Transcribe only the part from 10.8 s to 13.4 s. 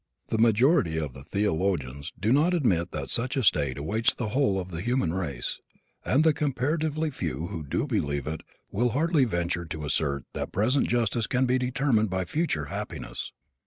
justice can be determined by future happiness.